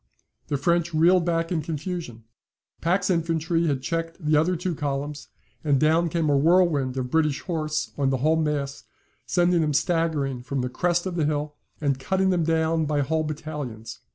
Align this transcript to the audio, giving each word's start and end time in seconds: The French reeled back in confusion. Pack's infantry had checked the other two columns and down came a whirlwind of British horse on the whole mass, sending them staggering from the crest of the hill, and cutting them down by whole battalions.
The 0.47 0.57
French 0.57 0.95
reeled 0.95 1.25
back 1.25 1.51
in 1.51 1.61
confusion. 1.61 2.23
Pack's 2.81 3.11
infantry 3.11 3.67
had 3.67 3.83
checked 3.83 4.17
the 4.19 4.35
other 4.35 4.55
two 4.55 4.73
columns 4.73 5.27
and 5.63 5.79
down 5.79 6.09
came 6.09 6.27
a 6.27 6.35
whirlwind 6.35 6.97
of 6.97 7.11
British 7.11 7.41
horse 7.41 7.91
on 7.99 8.09
the 8.09 8.17
whole 8.17 8.35
mass, 8.37 8.83
sending 9.27 9.61
them 9.61 9.73
staggering 9.73 10.41
from 10.41 10.61
the 10.61 10.69
crest 10.69 11.05
of 11.05 11.17
the 11.17 11.25
hill, 11.25 11.53
and 11.79 11.99
cutting 11.99 12.31
them 12.31 12.43
down 12.45 12.87
by 12.87 13.01
whole 13.01 13.23
battalions. 13.23 13.99